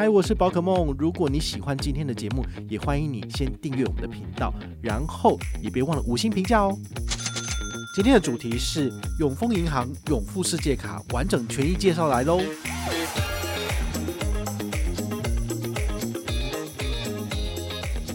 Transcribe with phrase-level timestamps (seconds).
[0.00, 0.96] 嗨，我是宝可梦。
[0.98, 6.74] 如果你喜欢今天的节目，也欢迎你先订阅我们的频道，然后也别忘了五星评价哦。
[7.94, 12.40] 今天的主题是永丰银行永富世界卡完整权益介绍来喽。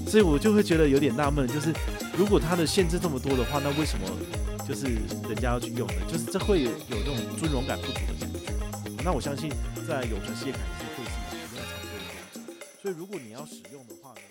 [0.07, 1.71] 所以我就会觉得有点纳闷，就是
[2.17, 4.07] 如果它的限制这么多的话，那为什么
[4.67, 4.87] 就是
[5.29, 5.93] 人家要去用呢？
[6.11, 9.03] 就是这会有有那种尊荣感不足的感觉。
[9.03, 9.51] 那我相信
[9.87, 10.57] 在永传世界卡。
[12.85, 14.21] 所以，如果你要使用的话呢？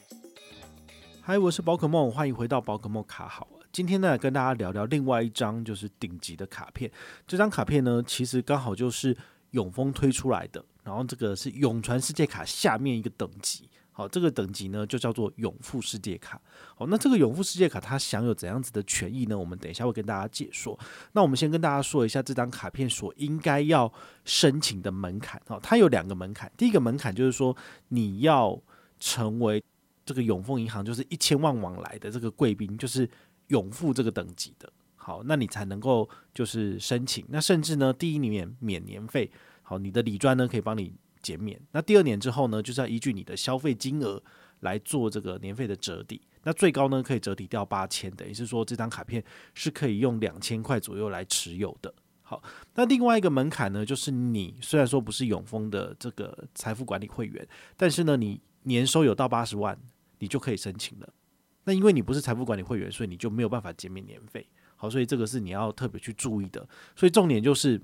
[1.20, 3.48] 嗨，我是宝可梦，欢迎回到宝可梦卡好。
[3.72, 6.88] 今天呢，跟大家聊聊另外一张就是顶级的卡片。
[7.26, 9.16] 这张卡片呢，其实刚好就是
[9.50, 13.68] 永丰推出来的，然后这个是永传世界卡下面一个等级。
[13.96, 16.40] 好，这个等级呢就叫做永富世界卡。
[16.74, 19.38] 好，那这个永富世界卡它享有怎样子的权益呢？
[19.38, 20.76] 我们等一下会跟大家解说。
[21.12, 23.90] 那我们先跟大家说一下这张卡片所应该要
[24.24, 25.40] 申请的门槛。
[25.46, 26.50] 好，它有两个门槛。
[26.56, 27.56] 第一个门槛就是说
[27.90, 28.60] 你要
[28.98, 29.62] 成为
[30.04, 33.08] 这个永丰银行就是一千万往来的这个贵宾，就是
[33.46, 34.68] 永富这个等级的。
[34.96, 37.24] 好，那你才能够就是申请。
[37.29, 39.30] 那甚至呢，第一年免年费。
[39.62, 40.92] 好，你的礼专呢可以帮你。
[41.24, 44.22] 减免，那第二年之后呢，就是要依据你的消费金额
[44.60, 46.20] 来做这个年费的折抵。
[46.42, 51.92] 那最高呢可以折抵掉八千，等于是说这张卡片是可以用两千块左右来持有的。
[52.22, 52.42] 好，
[52.74, 59.78] 那另外一个门槛呢，就是你虽然说不是永丰的这个财富管理会员，但是呢你年收有到八十万，
[60.18, 61.08] 你就可以申请了。
[61.64, 64.47] 那因为你不是财富管理会员，所以你就没有办法减免年费。
[64.76, 66.66] 好，所以这个是你要特别去注意的。
[66.94, 67.80] 所以重点就是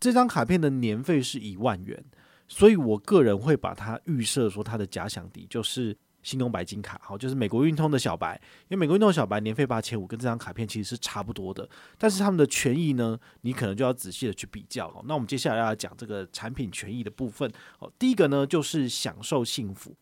[0.00, 2.02] 这张卡片的年费是一万元。
[2.46, 8.40] 所以，我个人会把它预设说，它的假想敌就是信用白金卡，好，就是美国运通的小白。
[8.68, 11.68] 因为美国运通小白年费八千五，跟这张卡片其实是差不多的。
[11.98, 14.90] 但是他们的权益呢，你可能就要仔细的去比较。
[14.90, 17.50] 好那我们接下来要讲这个产品权益的部分。
[17.78, 19.94] 哦，第一个呢就是享受幸福。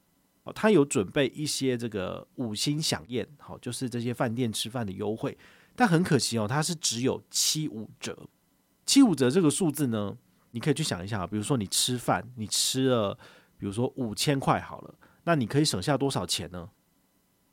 [0.45, 5.39] 哦，他有准备一些这个五星享宴，好，就是这些饭店吃饭的优惠。
[5.75, 8.29] 但很可惜哦，它是只有七五折。
[8.85, 10.17] 七五折这个数字呢，
[10.52, 13.18] 你可以去想一下，比如说你吃饭，你吃了，
[13.58, 16.70] 比如说五千块好了，那你可以省下多少钱呢？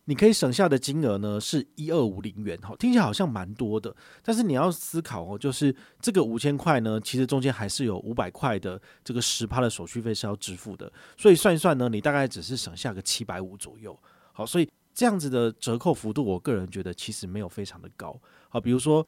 [0.05, 13.95] 你可以省下的金额呢是一二五零元，好，听起来好像蛮多的，但是你要思考哦，就是这个五千块呢，其实中间还是有五百块的这个十趴的手续费是要支付的，所以算一算呢，你大概只是省下个七百五左右，
[14.33, 19.07] 好，所以这样子的折扣幅度，我个人觉得其实没有非常的高，好，比如说。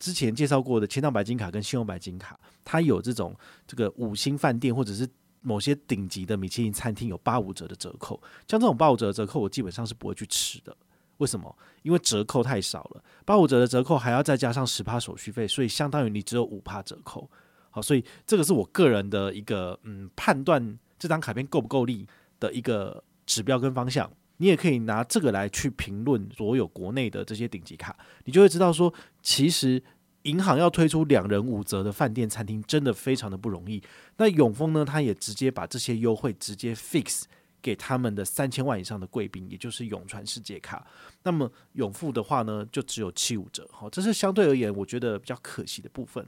[0.00, 5.06] 之前介绍过的千帐白金卡跟信用白金卡，它有这种这个五星饭店或者是
[5.42, 10.76] 某些顶级的米其林餐厅有八五折的折扣，像这种八五折的折扣，我基本上是不会去吃的。
[11.18, 11.54] 为什么？
[11.82, 17.30] 因为折扣太少了，八五折的折扣还要再加上十趴手续费，所以相当于你只有五趴折扣。
[17.70, 22.08] 好，所以这个是我个人的一个嗯判断这张卡片够不够力
[22.38, 24.10] 的一个指标跟方向。
[24.40, 28.92] 你也可以拿这个来去评论所有国内的这些顶级卡，你就会知道说，
[29.22, 29.82] 其实
[30.22, 33.82] 银行要推出两人五折的饭店餐厅，真的非常的不容易。
[34.16, 37.24] 那永丰呢，他也直接把这些优惠直接 fix
[37.60, 40.86] 给他们的三千万以上的贵宾，也就是永传世界卡。
[41.22, 46.26] 那么永富的话呢，就只有七五折，好，这是相对而言我觉得比较可惜的部分。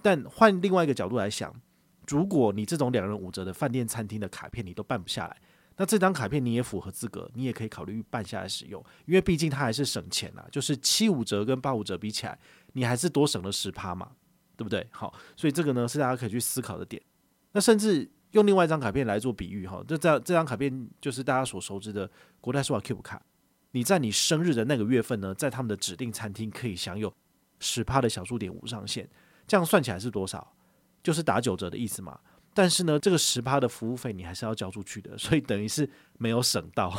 [0.00, 1.54] 但换另外一个角度来想，
[2.08, 5.36] 如果你这种两人五折的饭店餐厅的卡片你都办不下来。
[5.80, 12.38] 那这张卡片你也符合资格，你也可以考虑办下来使用，因为毕竟它还是省钱啊，就是七五折跟八五折比起来，
[12.74, 14.10] 你还是多省了十趴嘛，
[14.58, 14.86] 对不对？
[14.90, 17.00] 好，所以这个呢是大家可以去思考的点。
[17.52, 22.10] 那甚至用另外一张卡片来做比喻哈，这这这张卡片就是大家所熟知的
[22.42, 23.22] 国泰世华 Cube 卡，
[23.70, 27.10] 你在你生日的那个月份呢，在他们的指定餐厅可以享有
[27.58, 29.08] 十趴的小数点无上限，
[29.46, 30.54] 这样算起来是多少？
[31.02, 32.20] 就是打九折的意思嘛。
[32.52, 35.88] 但是呢，这个十趴的服务费你还是要交出去的，所以等于是
[36.18, 36.90] 没有省到。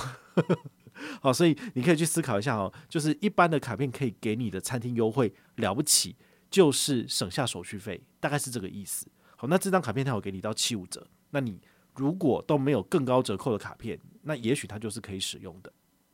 [1.22, 6.16] 好，所以你可以去思考一下哦，就是一般的卡片可以给你的餐厅优惠了不起，
[6.50, 9.08] 就是省下手续费，大概是这个意思。
[9.36, 11.60] 好，那这张卡片它有给你到七五折，那你
[11.96, 15.72] 如果都没有更高折扣的卡片，那也许它就是可以使用的。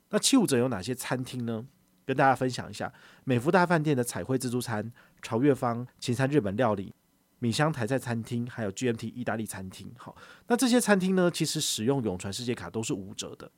[0.09, 1.65] 那七五折有哪些餐厅呢？
[2.05, 2.93] 跟大家分享一下：
[3.25, 6.93] 美福大饭店的彩绘自助餐、朝月坊、秦餐日本料理。
[7.39, 10.15] 米香台菜餐厅，还有 GMT 意大利餐厅，好，
[10.47, 13.51] 那这些餐厅呢，其实使用永传世界卡都是五折的，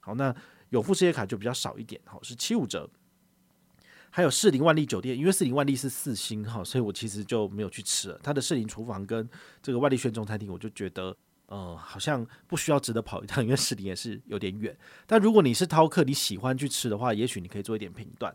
[0.00, 0.34] 好，那
[0.70, 2.88] 永富世界卡就比较少一点，好，是七五折。
[4.08, 8.18] 还有士林万丽酒店，因为士林万丽是四星，哈，所以我其实就没有去吃了。
[8.22, 9.28] 它的士林厨房跟
[9.60, 11.14] 这个万丽轩中餐厅，我就觉得，
[11.46, 14.74] 呃，好像不需要值得跑一趟，因为士林也是有点远。
[15.06, 18.34] 但如果你是饕客，你喜欢去吃的话，也许你可以做一点评断。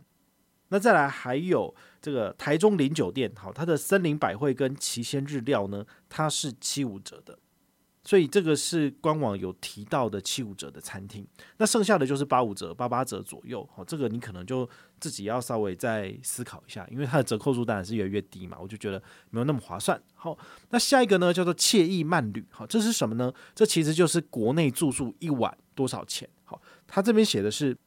[0.72, 7.38] 那再来还有这个台中林酒店，好，它的森林百汇跟奇鲜日料呢，它是七五折的。
[8.04, 11.24] 所以这个是官网有提到的七五折的餐厅，
[11.58, 13.64] 那剩下的就是八五折、八八折左右。
[13.76, 14.68] 好，这个你可能就
[15.00, 20.02] 自己要稍微再思考一下，因为它的折扣数当然是越来越低嘛，我就觉得没有那么划算。
[20.16, 20.36] 好，
[20.72, 23.32] 那下一个呢叫做惬意慢旅，好，这是什么呢？
[23.54, 26.28] 这其实就是国内住宿一晚多少钱？
[26.44, 27.78] 好，它这边写的是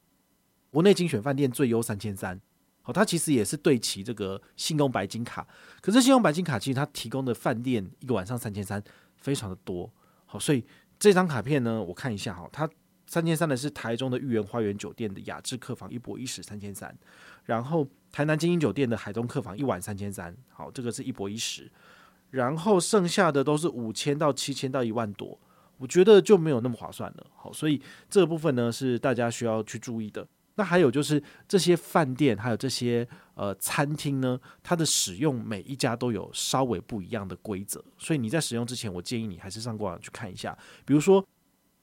[0.69, 2.39] 国内精选饭店最优三千三。
[2.85, 5.45] 好，它其实也是对齐这个信用白金卡，
[5.81, 8.81] 可是信用白金卡其实它提供的饭店一个晚上三千三，
[9.17, 9.91] 非常的多。
[10.27, 10.63] 好，所以
[10.99, 12.69] 这张卡片呢，我看一下哈，它
[13.07, 16.95] 三千三的是台中的御园花园酒店的雅致客房一泊一食三千三，
[17.45, 21.71] 然后台南精英酒店的海东客房一晚三千三，好，这个是一泊一食，
[22.29, 25.39] 然后剩下的都是五千到七千到一万多，
[25.77, 27.25] 我觉得就没有那么划算了。
[27.35, 30.27] 好，所以这部分呢是大家需要去注意的。
[30.57, 40.57] 那还有就是这些饭店，还有这些呃餐厅呢，它的使用每一家都有稍微不一样的规则，所以你在使用之前，我建议你还是上官网去看一下。
[40.85, 41.25] 比如说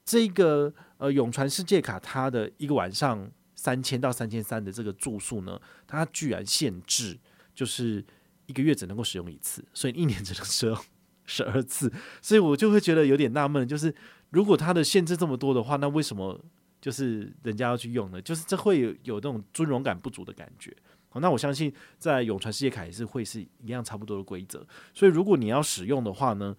[0.07, 7.19] 这个呃永传世界卡，它的一个晚上三千到三千三的这个住宿呢，它居然限制
[7.55, 8.03] 就是
[8.47, 10.79] 一个月只能够使用一次，所以一年只能使用
[11.27, 11.93] 十二次，
[12.23, 13.95] 所以我就会觉得有点纳闷，就是
[14.31, 16.43] 如果它的限制这么多的话，那为什么？
[16.83, 20.77] 就是人家要去用的，就是这会有有那种尊荣感不足的感觉。
[21.09, 24.67] 好，那我相信在永传世界卡也是会是一样差不多的规则。
[24.93, 26.57] 所以如果你要使用的话呢，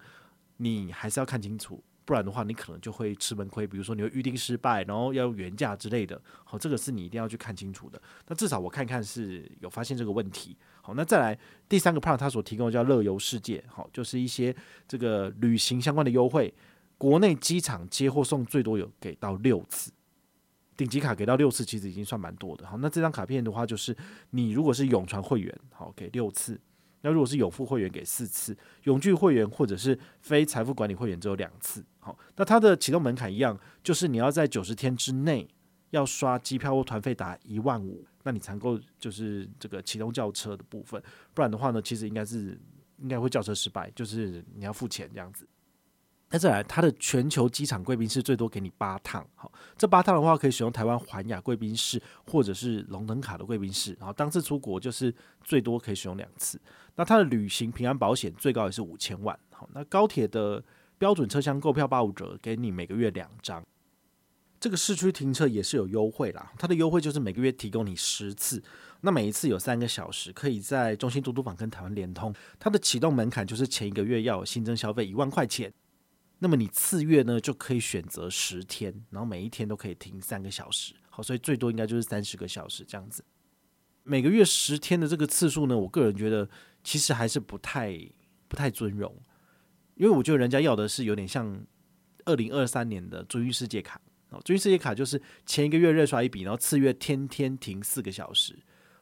[0.56, 3.66] 你还是要看清楚，不然的话你可能就会吃闷亏。
[3.66, 6.18] 比如说你会预定失败，然后要原价之类的。
[6.44, 8.00] 好，这个是你一定要去看清楚的。
[8.28, 10.56] 那至少我看看是有发现这个问题。
[10.80, 11.38] 好，那再来
[11.68, 14.54] 第三个 part，它所提供的叫乐游世界，好，就是一些
[14.86, 16.54] 这个旅行相关的优惠，
[16.96, 19.90] 国内机场接或送最多有给到六次。
[20.76, 22.66] 顶级卡给到六次，其实已经算蛮多的。
[22.66, 23.96] 好，那这张卡片的话，就是
[24.30, 26.54] 你如果是永传会员，好给六次；
[27.02, 28.54] 那如果是永富会员，给四次；
[28.84, 31.84] 永聚会员或者是非财富管理会员只有两次。
[32.00, 35.48] 好，那它的启动门槛一样，就是你要在九十天之内
[35.90, 41.00] 要刷机票或团费达一万五，那你才能够就是这个启动轿车的部分。
[41.32, 42.58] 不然的话呢，其实应该是
[42.98, 45.46] 应该会轿车失败，就是你要付钱这样子。
[46.30, 56.60] 那再来，它的全球机场贵宾室最多给你八趟，好，这八趟的话可以使用台湾环亚贵宾室或者是龙腾卡的贵宾室，然后当次出国就是最多可以使用两次。
[56.96, 60.60] 那它的旅行平安保险最高也是五千万，好，那高铁的
[60.98, 63.62] 标准车厢购票八五折，给你每个月两张。
[64.58, 68.60] 这个市区停车也是有优惠啦，它的优惠就是每个月提供你十次，
[69.02, 72.34] 那每一次有三个小时，可以在中心嘟嘟坊跟台湾联通。
[72.58, 75.72] 它的启动门槛就是前一个月要有新增消费一万块钱。
[76.44, 83.24] 那么你次月呢就可以选择十天，然后每一天都可以停三个小时，好，所以最多应该就是三十个小时这样子。
[84.02, 86.46] 每个月十天的这个次数呢，我个人觉得
[86.82, 87.98] 其实还是不太
[88.46, 89.10] 不太尊荣，
[89.94, 91.64] 因为我觉得人家要的是有点像
[92.26, 93.98] 二零二三年的尊誉世界卡，
[94.28, 98.58] 哦，尊誉世界卡就是前一个月热刷一笔，然后次月天天停四个小时。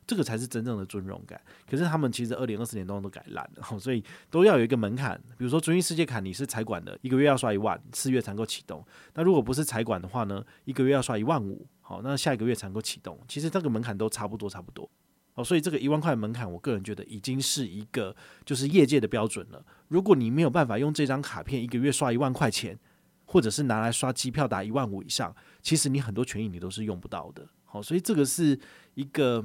[0.06, 1.40] 这个才是真正的尊荣感，
[1.70, 5.16] 可是他们其实二零二四年都都改烂了， 所以都要有一个门槛。
[5.38, 8.84] 比如说尊誉世界卡，你是财管的，一个月要刷一万，四月才能够启动。
[9.14, 13.19] 那如果不是财管的话呢，一个月要刷一万五，好，那下一个月才能够启动。
[13.28, 14.90] 其实这个门槛都差不多，差不多。
[15.34, 18.14] 哦，所以这个一万块门槛，我个人觉得已经是一个
[18.44, 19.64] 就是业界的标准了。
[19.88, 22.78] 如果你没有办法用这张卡片一个月刷一万块钱，
[23.24, 27.46] 或者是拿来刷机票达一万五以上，其实你很多权益你都是用不到的。
[27.65, 28.58] 好，所以这个是
[28.94, 29.44] 一个。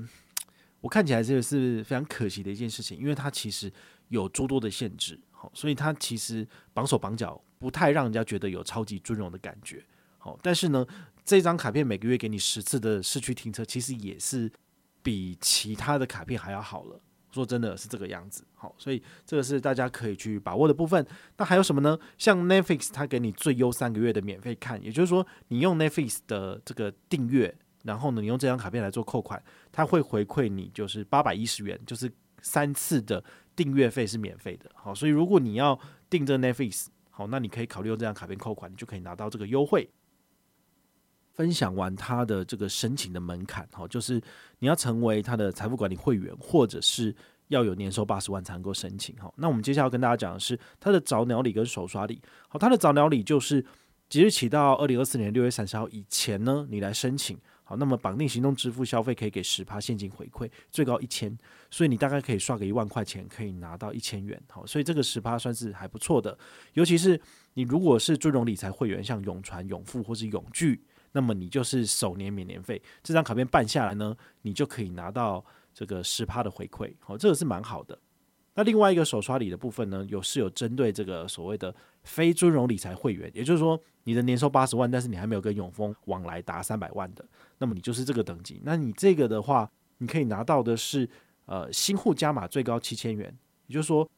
[0.87, 3.69] 我看起来这个是非常可惜的一件事情，因为它其实
[4.07, 9.83] 有诸多的限制，好，所以它其实绑手绑脚，不太让人家觉得有超级尊荣的感觉，
[10.17, 10.87] 好，但是呢，
[11.25, 14.49] 这张卡片每个月给你十次的市区停车，其实也是
[15.03, 17.01] 比其他的卡片还要好了。
[17.33, 21.05] 说真的是这个样子，好，所以这个是大家可以去把握的部分。
[21.35, 21.99] 那还有什么呢？
[22.17, 27.53] 像 Netflix，它给你最优三个月的免费看，也就是说，你用 Netflix 的这个订阅。
[27.87, 29.41] 然后呢，你用这张卡片来做扣款，
[29.71, 33.23] 它会回馈你就是八百一十元，就是三次的
[33.55, 34.69] 订阅费是免费的。
[34.75, 35.79] 好，所以如果你要
[36.09, 39.89] 订这 Netflix，好，那你可以考虑用这张卡片扣款，你就可以拿到这个优惠。
[41.33, 44.21] 分享完它的这个申请的门槛，好，就是
[44.59, 47.15] 你要成为它的财富管理会员，或者是
[47.47, 49.15] 要有年收八十万才能够申请。
[49.17, 52.21] 好，那我们接下来要跟大家讲的是它的早鸟礼跟首刷礼。
[52.49, 53.63] 好，它的早鸟礼就是
[54.09, 57.37] 即日起到二零二四年六月三十号以前呢，你来申请。
[57.67, 61.37] 好，那么绑定行动支付消费可以给十趴现金回馈，最高一千，
[61.69, 64.41] 所以你大概可以刷个一万块钱，可以拿到一千元。
[64.49, 66.37] 好，所以这个十趴算是还不错的。
[66.75, 67.19] 尤其是
[67.55, 70.81] 你如果是尊荣理财会员，像永传、永富或是永聚，
[71.11, 75.43] 那么你就是首年免年费，这张卡片办下来呢，你就可以拿到
[75.73, 76.93] 这个十趴的回馈。
[77.01, 77.99] 好，这个是蛮好的。
[78.55, 81.75] 那另外一个手刷礼的部分呢，有是有针对这个所谓的
[82.07, 87.23] 非尊荣理财会员，也就是说你的年收八十万，但是你还没有跟永丰往来达三百万的，
[87.59, 88.61] 那么你就是这个等级。
[88.63, 91.07] 那你这个的话，你可以拿到的是
[91.45, 93.31] 呃新户加码最高七千元，
[93.67, 94.09] 也就是说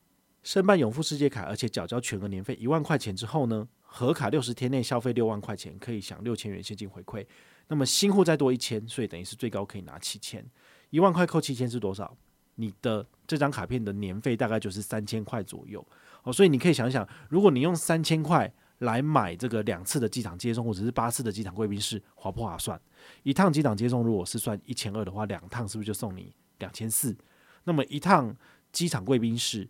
[0.43, 7.25] 申办永富世界卡，而且缴交全额年费一万块钱之后呢，合卡六十天内消费六万块钱可以享六千元现金回馈。
[7.67, 10.45] 那么新户再多一千，所以等于是最高可以拿七千。
[10.91, 12.15] 一万块扣七千是多少？
[12.55, 15.85] 你的这张卡片的年费大概就是三千块左右。
[16.31, 22.79] 所以你可以想想，如果你用三千块来买这个两次的机场接送，或者是八次的机场贵宾室，划不划算？
[23.23, 27.15] 一趟机场接送如果是算一千二的话，两趟是不是就送你两千四？
[27.63, 28.35] 那么一趟
[28.71, 29.69] 机场贵宾室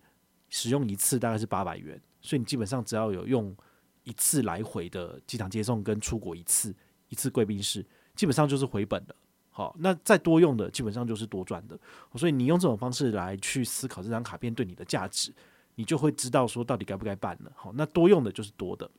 [0.50, 3.56] 使用一次大概是八百元，所以你基本上只要有用
[4.04, 6.76] 一次来回的机场接送跟出国一次。
[7.12, 9.16] 一次贵宾室基本上就是回本的，
[9.50, 11.76] 好，那再多用的基本上就是多赚的，
[12.16, 15.34] 所以你用这种方式来去思考这张卡片对你的价值，
[15.80, 17.50] 你就会知道说到底该不该办了。
[17.56, 18.92] 好，那多用的就是多的。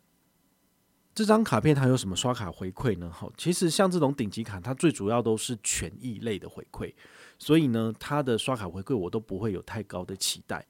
[1.15, 3.11] 这张卡片它有什么刷卡回馈呢？
[3.13, 6.91] 好，其实像这种顶级卡，它最主要都是权益类的回馈，
[7.39, 10.67] 所以呢，它的刷卡回馈我都不会有太高的期待。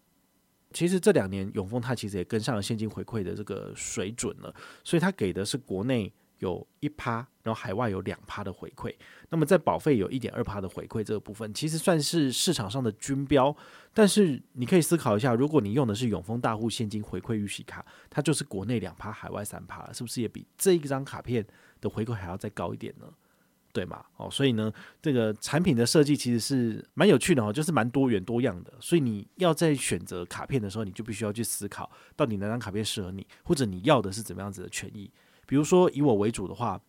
[0.72, 4.52] 其实这两年永丰它其实也跟上了现金回馈的这个水准了，
[4.82, 6.12] 所以它给的是国内。
[6.40, 8.94] 有一趴，然后海外有两趴的回馈，
[9.30, 13.54] 那么在保费有一点二趴的回馈这个部分，其实算是市场上的均标。
[13.94, 21.46] 但是你可以思考一下，如果你用的是永丰大户现金回馈预习卡，它就是国内两趴，海外三趴了，是不是也比这一张卡片
[21.80, 23.06] 的回馈还要再高一点呢？
[23.72, 24.04] 对吗？
[24.16, 28.72] 哦，所以呢，这个产品的设计其实是蛮有趣的哦，就是蛮多元多样的。
[28.80, 35.08] 所以你要在选择卡片的时候，你就必须要去思考，到底哪张卡片适合你，或者你要的是怎么样子的权益。
[35.50, 36.80] 比如说以我为主的话，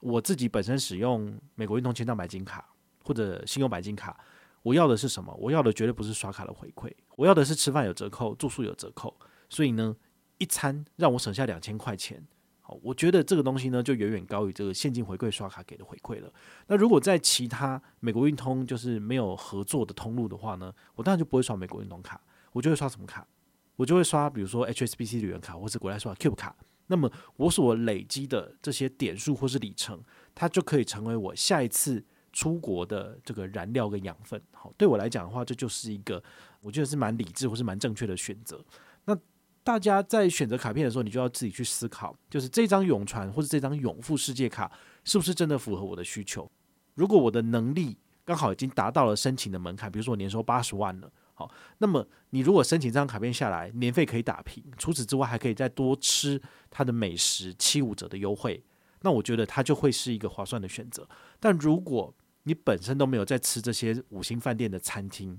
[0.00, 2.66] 我自己本身使用美国运通千帐白金卡
[3.04, 4.18] 或者信用白金卡，
[4.62, 5.34] 我要的是什么？
[5.38, 9.14] 我要的绝对不是刷卡的回馈，我要的是吃饭有折扣、住宿有折扣。
[9.50, 9.94] 所以呢，
[10.38, 12.26] 一餐让我省下两千块钱，
[12.62, 16.32] 好，我觉得这个东西呢就远远高于这个现金回馈刷卡给的回馈了。
[16.68, 22.18] 那如果在其他美国运通就是没有合作的通路的话呢，我当然就不会刷美国运通卡，
[22.52, 23.28] 我就会刷什么卡？
[23.76, 26.56] 我就会刷比如说 HSBC 旅游卡或是国泰刷 Cube 卡。
[26.88, 30.00] 那么我所累积的这些点数或是里程，
[30.34, 34.40] 它就可以成为我下一次出国的这个燃料跟养分。
[34.52, 36.22] 好，对我来讲的话，这就是一个
[36.60, 38.64] 我觉得是蛮理智或是蛮正确的选择。
[39.04, 39.18] 那
[39.64, 44.70] 大家在选择卡片的时候，你就要自己去思考，就是这张永传或者这张永富世界卡
[45.04, 46.50] 是不是真的符合我的需求？
[46.94, 51.10] 如果我的能力刚好已经达到了申请的门槛，比如说我年收八十万了。
[51.38, 56.40] 好，那么你如果申请这张卡片下来，年费可以打平，除此之外还可以再多吃
[56.70, 58.64] 它的美食七五折的优惠，
[59.02, 61.06] 那我觉得它就会是一个划算的选择。
[61.38, 62.14] 但如果
[62.44, 65.38] 你本身都没有在吃这些五星饭店的餐厅，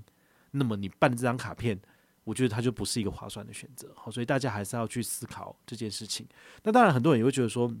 [0.52, 1.76] 那么你办这张卡片，
[2.22, 3.92] 我觉得它就不是一个划算的选择。
[3.96, 6.24] 好，所以大家还是要去思考这件事情。
[6.62, 7.74] 那当然，很多人也会觉得说。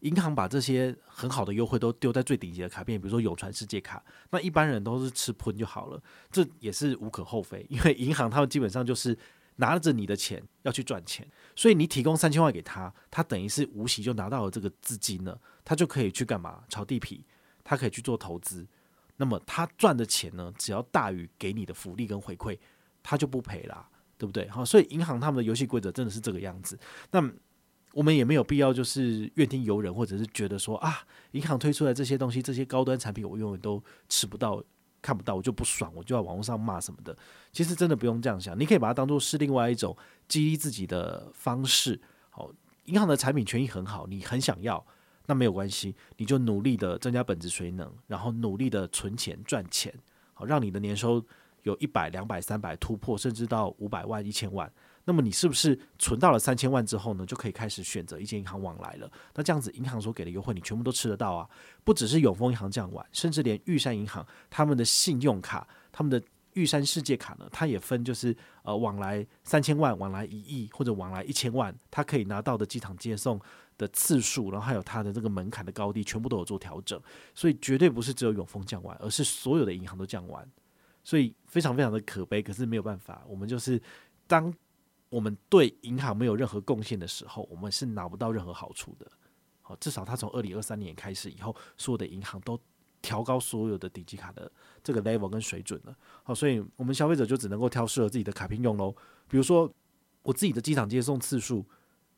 [0.00, 4.00] 银行把这些很好的优惠都丢在最顶级的卡片，比如说永传世界卡，
[4.30, 6.00] 那一般人都是吃喷就好了，
[6.30, 9.18] 这也是无可厚非，因为银行他们基本上就是
[9.56, 16.62] 拿着你的钱要去赚钱，所以你提供三千万给他，他等于是无息就拿到了这个资金呢，他就可以去干嘛？
[16.68, 17.24] 炒地皮，
[17.64, 18.64] 他可以去做投资，
[19.16, 22.56] 那么他赚的钱呢，只要大于给你的福利跟回馈，
[23.02, 24.48] 他就不赔啦，对不对？
[24.48, 26.78] 好，所以银行他们的游戏规则真的是这个样子，
[27.10, 27.28] 那。
[27.92, 31.00] 我们也没有必要就是怨天尤人，或者是觉得说啊，
[31.32, 34.62] 银行推出来这些东西，这些高端产品我永远都吃不到、
[35.00, 37.16] 看不到，我就不爽，我就要网络上骂什么的。
[37.50, 39.96] 其实真的不用这样想，你可以把它当做是另外一种
[40.28, 42.00] 激励自己的方式。
[42.30, 42.52] 好，
[42.84, 44.86] 银行的产品权益很好，你很想要，
[45.26, 49.92] 那没有关系，你就努力的增加本质水能，然后努力的存钱赚钱，
[50.34, 51.24] 好，让你的年收
[51.62, 54.70] 有一百、两百、三百突破，甚至到五百万、一千万。
[55.08, 59.10] 那么你是不是存到了三千万之后呢，就可以开始选择一间银行往来了？
[59.34, 61.48] 那这样子银行所给的优惠，你全部都吃得到啊！
[61.82, 66.22] 不只是永丰银行这样玩，甚至连玉山银行他们的信用卡、他们的
[66.52, 73.40] 玉山世界卡呢，它也分就是呃往来三千万、往来一亿或者往来一千万，它可以拿到的机场接送
[73.78, 77.00] 的次数，然后还有它的这个门槛的高低，全部都有做调整。
[77.34, 80.46] 所以绝对不是只有永丰降完，而是所有的银行都降完。
[81.02, 83.80] 所以非常非常的可悲，可是没有办法，我们就是
[84.26, 84.54] 当。
[85.08, 89.06] 我们对银行没有任何贡献的时候，我们是拿不到任何好处的。
[89.62, 92.58] 好，至少他从二零二三年开始以后，所有的银行都
[93.00, 94.50] 调高所有的顶级卡的
[94.82, 95.96] 这个 level 跟水准了。
[96.22, 98.94] 好，所以我们消费者就只能够挑适合自己的卡片用喽。
[99.28, 99.70] 比如说
[100.22, 101.64] 我自己的机场接送次数，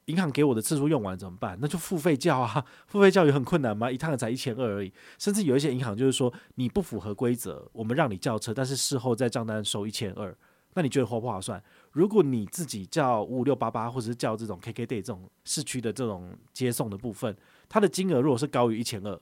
[0.07, 1.59] 银行给我的次数用完怎么办？
[1.61, 3.91] 那就付费叫啊，付费叫也很困难吗？
[3.91, 4.93] 一趟才一千二而已。
[5.19, 10.37] 甚至有一些银行就是说你不符合规则，我们让你叫车，但是事后在账单收一千二。
[10.75, 11.61] 那你觉得划不划算？
[11.93, 17.37] 如果你自己叫五五六八八，或者是叫这种 KKday 这种市区的这种接送的部分，
[17.69, 19.21] 它的金额如果是高于一千二，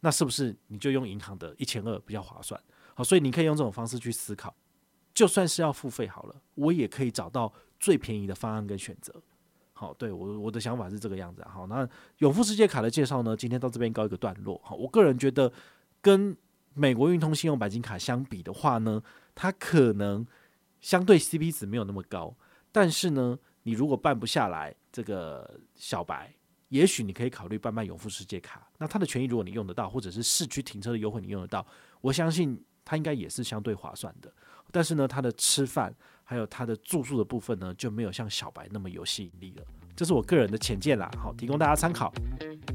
[0.00, 2.60] 那是不是你就用银行的一千二比较划算？
[2.94, 4.54] 好，所以你可以用这种方式去思考，
[5.14, 9.14] 就算是要付费好了，我也可以找到最便宜的方案跟选择。
[9.72, 11.44] 好，对我我的想法是这个样子。
[11.48, 14.60] 好，那永富世界卡的介绍呢，今天到这边告一个段落。
[14.64, 15.52] 好，我个人觉得
[16.00, 16.36] 跟
[16.74, 19.02] 美国运通信用白金卡相比的话呢，
[19.34, 20.26] 它可能
[20.82, 22.36] 相对 CP 值没有那么高，
[22.70, 26.34] 但是呢，你如果办不下来这个小白，
[26.68, 28.68] 也许你可以考虑办办永富世界卡。
[28.78, 31.64] 那它的权益如果你用得到，或者是市区停车的优惠你用得到，
[32.00, 34.30] 我相信它应该也是相对划算的。
[34.70, 39.64] 但是呢，它的吃饭还有它的住宿的部分呢，就没有像小白那么有吸引力了。
[39.94, 42.12] 这是我个人的浅见啦，好，提供大家参考。